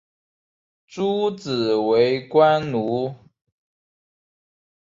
[0.87, 3.13] 诸子为官奴。